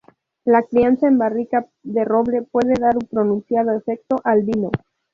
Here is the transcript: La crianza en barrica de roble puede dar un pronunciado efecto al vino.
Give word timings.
La 0.45 0.63
crianza 0.63 1.07
en 1.07 1.19
barrica 1.19 1.67
de 1.83 2.03
roble 2.05 2.41
puede 2.41 2.73
dar 2.73 2.95
un 2.97 3.05
pronunciado 3.07 3.77
efecto 3.77 4.15
al 4.23 4.41
vino. 4.41 4.71